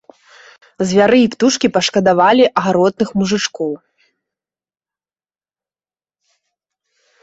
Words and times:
Звяры 0.91 1.19
і 1.23 1.27
птушкі 1.33 1.67
пашкадавалі 1.75 2.49
гаротных 2.63 3.13
мужычкоў. 3.21 3.79